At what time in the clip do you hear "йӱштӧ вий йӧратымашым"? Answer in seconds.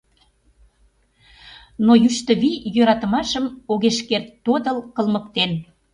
2.03-3.45